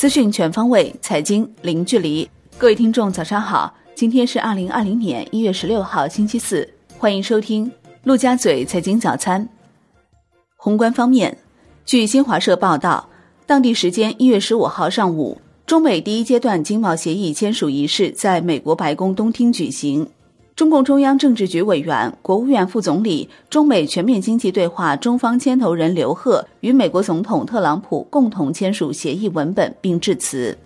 [0.00, 2.26] 资讯全方位，财经零距离。
[2.56, 3.74] 各位听众，早上好！
[3.94, 6.66] 今天是二零二零年一月十六号，星期四。
[6.96, 7.70] 欢迎收听
[8.04, 9.46] 陆家嘴财经早餐。
[10.56, 11.36] 宏观方面，
[11.84, 13.10] 据新华社报道，
[13.44, 20.08] 当地时间一月十五号上午，中美第一阶段经贸协议签署仪式在美国白宫东厅举行。
[20.60, 30.58] 中共中央政治局委员、国务院副总理、中美全面经济对话中方牵头人刘鹤与美国总统特朗普共同签署协议文本并致辞。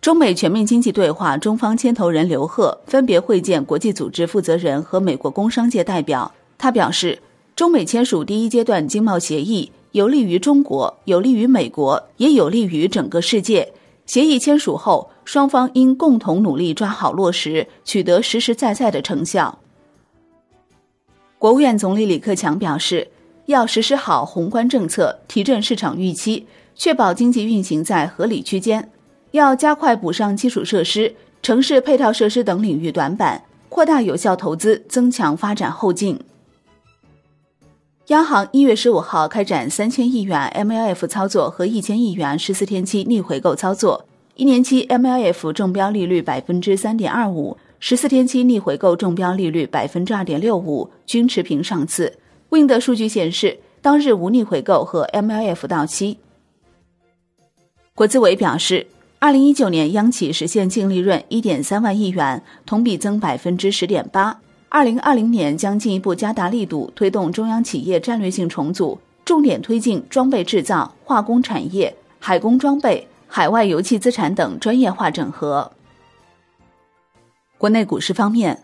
[0.00, 6.30] 中美全面经济对话中方牵头人刘鹤分别会见国际组织负责人和美国工商界代表。
[6.56, 7.18] 他表示，
[7.56, 13.72] 中美签署第一阶段经贸协议，有利于中国，有利于美国，也有利于整个世界。
[14.06, 19.58] 协议签署后，双方应共同努力抓好落实，取得实实在在的成效。
[21.38, 23.08] 国务院总理李克强表示，
[23.46, 28.82] 要实施好宏观政策，提振市场预期，确保经济运行在合理区间；
[29.32, 36.20] 要加快补上基础设施、城市配套设施等领域短板，扩大有效投资，增强发展后劲。
[38.08, 52.18] 央行一月十五号开展三千亿元 MLF 操作和一千亿元十四天期逆回购操作，一年期 MLF 中标利率百分之三点二五，十四天期逆回购中标利率百分之二点六五，均持平上次。
[52.48, 56.16] Wind 数据显示，当日无逆回购和 MLF 到期。
[57.94, 58.86] 国资委表示，
[59.18, 64.40] 二零一九年央企实现净利润一点三万亿元，同比增百分之十点八。
[64.70, 75.72] 二零二零年将进一步加大力度推动中央企业战略性重组，重点推进装备制造、化工产业、海工装备、海外油气资产等专业化整合。
[77.56, 78.62] 国内股市方面，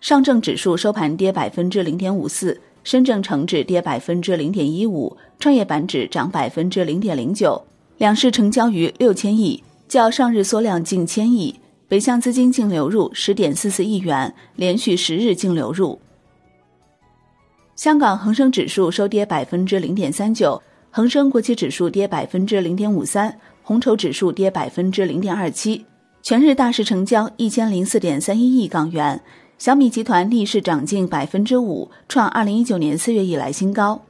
[0.00, 7.64] 上证指数收盘跌百分之零点五四，深证成指跌百分之零点一五，创业板指涨百分之零点零九，
[7.98, 11.54] 两市成交余六千亿，较上日缩量近千亿。
[11.86, 15.96] 北向资金净流入十点四四亿元，连续十日净流入。
[17.76, 20.60] 香港恒生指数收跌百分之零点三九，
[20.90, 25.84] 恒生国企指数跌百分之零点五三，红筹指数跌百分之零点二七。
[26.22, 29.20] 全日大市成交一千零四点三一亿港元。
[29.58, 34.00] 小米集团逆势涨近百分之五，创二零一九年四月以来新高。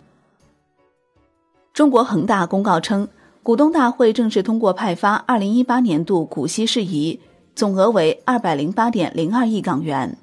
[1.75, 3.09] 中国恒大公告称，
[3.43, 7.19] 股东大会正式通过派发二零一八年度股息事宜。
[7.57, 10.17] 总额为二百零八点零二亿港元。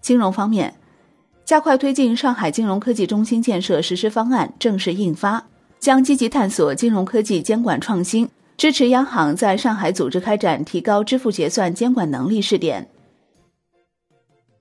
[0.00, 0.74] 金融方面，
[1.44, 5.48] 加快推进上海金融科技中心建设实施方案正式印发，
[5.78, 12.88] 将积极探索金融科技监管创新，支持央行在上海组织开展提高支付结算监管能力试点。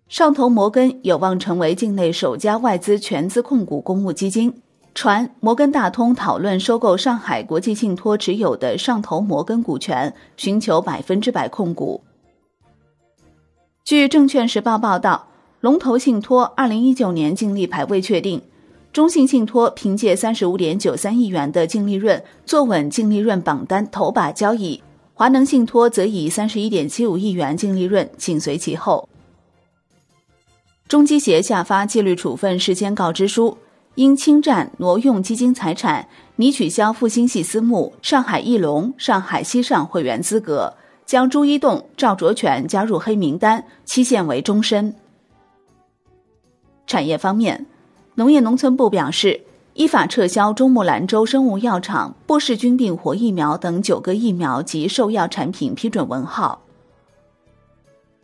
[0.07, 4.61] 上投摩根有望成为境内首家外资全资控股公募基金。
[4.95, 12.01] 传摩根大通讨论收购上海国际信托持有的上投摩根股权，寻求百分之百控股。
[13.83, 15.27] 据证券时报报道，
[15.61, 18.41] 龙头信托二零一九年净利排位确定，
[18.97, 24.81] 中信信托凭借三十五点九三亿元的净利润坐稳净利润榜单头把交椅，
[25.13, 29.07] 华能信托则以三十一点七五亿元净利润紧随其后。
[30.87, 33.55] 中基协下发纪律处分事先告知书。
[33.93, 40.73] 因侵占、挪用基金财产，拟取消复兴系私募上海翼龙、上海西上会员资格，
[41.05, 44.95] 将朱一栋、赵卓全加入黑名单，期限为终身。
[46.87, 47.67] 产业方面，
[48.17, 49.41] 农业农村部表示，
[49.75, 56.59] 依法撤销中木兰州生物药厂波氏菌病活疫苗等九个疫苗及兽药产品批准文号。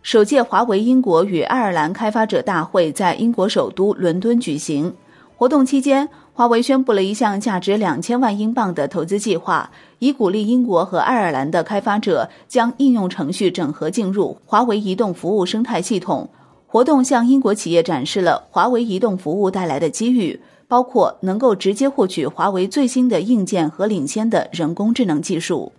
[0.01, 4.91] 首届华为英国与爱尔兰开发者大会在英国首都伦敦举行。
[5.37, 16.27] 活动期间，华为宣布了一项价值两千万英镑的投资计划，以鼓励英国和爱尔兰的开发者将应用程序整合进入华为移动服务生态系统。
[16.73, 25.71] 活动向英国企业展示了华为移动服务带来的机遇，包括能够直接获取华为最新的硬件和领先的人工智能技术。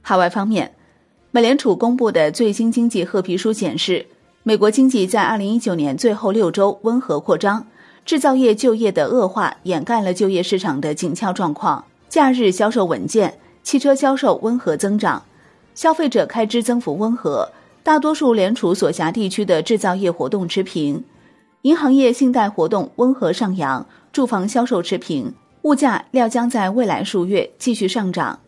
[0.00, 0.74] 海外方面，
[1.30, 4.06] 美联储公布的最新经济褐皮书显示，
[4.42, 7.64] 美国经济在二零一九年最后六周温和扩张。
[8.04, 11.84] 制造业就业的恶化掩盖了就业市场的紧俏状况。
[12.08, 15.22] 假日销售稳健，汽车销售温和增长，
[15.76, 17.48] 消费者开支增幅温和。
[17.82, 21.04] 大多数联储所辖地区的制造业活动持平，
[21.62, 25.34] 银行业信贷活动温和上扬，住房销售持平。
[25.62, 28.40] 物价料将在未来数月继续上涨。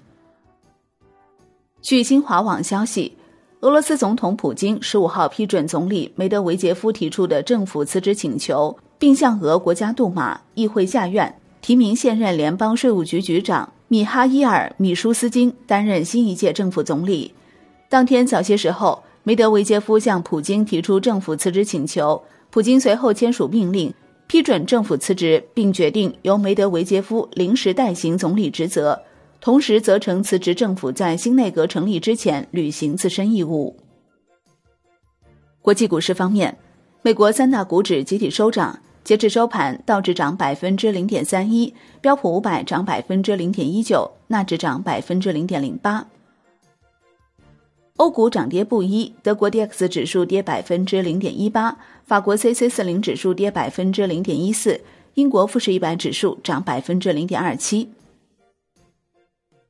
[1.81, 3.17] 据新华网消息，
[3.61, 8.77] 俄罗斯总统普京十五号批准总理梅德韦杰夫提出的政府辞职请求。
[8.97, 17.35] 并向俄国家杜马、议会下院提名现任联邦税务局局长米哈伊尔·米舒斯金担任新一届政府总理。
[17.91, 23.93] 当天早些时候，梅德韦杰夫向普京提出政府辞职请求，普京随后签署命令，
[24.27, 29.01] 批准政府辞职，并决定由梅德韦杰夫临时代行总理职责，
[29.41, 33.75] 同时责成辞职政府在新内阁成立之前履行自身义务。
[35.63, 36.57] 国际股市方面。
[37.07, 46.07] 美国三大股指集体收涨，截至收盘，道指涨百分之零点三一，标普五百涨百分之零点一九，纳指涨百分之零点零八。
[47.97, 54.81] 欧股涨跌不一，德国 D X 指数跌百分之零点一八，法国 C C 四零指数跌百分之零点一四，
[55.15, 57.91] 英国富时一百指数涨百分之零点二七。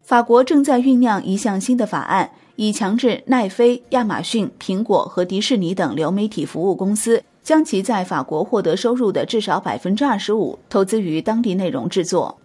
[0.01, 2.31] 法国正在酝酿一项新的法案。
[2.57, 12.39] 以强制奈飞、亚马逊、苹果和迪士尼等流媒体服务公司将其在法国获得收入的至少百分之二十五投资于当地内容制作。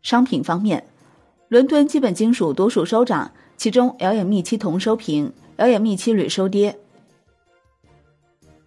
[0.00, 0.82] 商品方面，
[1.48, 3.30] 伦敦基本金属多数收涨，
[3.62, 6.76] 其中 LME 期铜收平，LME 期铝收跌。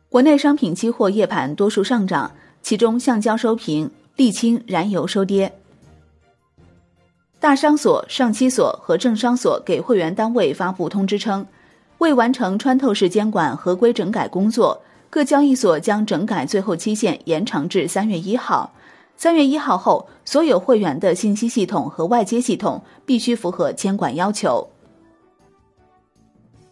[0.08, 2.32] 国内商品期货夜盘多数上涨，
[2.62, 5.52] 其中橡胶收平，沥青、燃油收跌。
[7.42, 11.46] 大商所、上期所和政商所给会员单位发布通知称，
[11.98, 18.74] 未完成穿透式监管合规整改工作，各交易所将整改最后期限延长至三月一号。
[19.18, 24.66] 三月一号后，所有会员的信息系统和外接系统必须符合监管要求。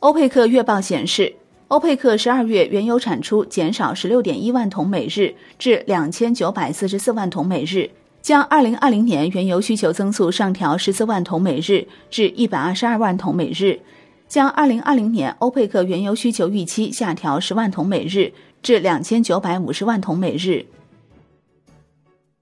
[0.04, 1.34] 欧佩克月报显示，
[1.70, 7.90] 欧佩克十二月原油产出减少十六点一万桶每日，至两千九百四十四万桶每日。
[8.22, 13.80] 将二零二零年原油需求增速上调十四万桶每日至一百二十二万桶每日，
[14.28, 20.66] 将二零二零年欧佩克原油需求预期下调十万桶每日至两千九百五十万桶每日。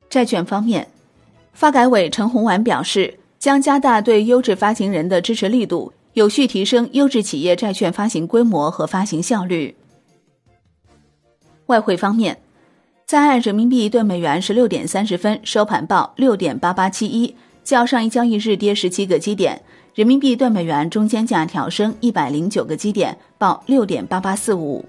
[0.10, 0.88] 债券方面，
[1.54, 9.75] 发改委陈洪婉表示，将加大对优质发行人的支持力度，有序提升优质企业债券发行规模和发行效率。
[11.68, 12.38] 外汇方面。
[13.04, 19.62] 在岸人民币兑美元十六点三十分收盘报六点八八七一，较上一交易日跌十七个基点。
[19.94, 24.86] 人民币兑美元中间价调升一百零九个基点，报六点八八四五。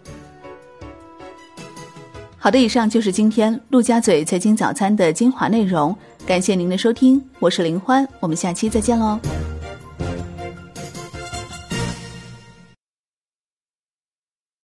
[2.39, 5.93] 好的，以上就是今天陆家嘴财经早餐的精华内容，
[6.25, 9.19] 感谢您的收听，我是林欢，我们下期再见喽。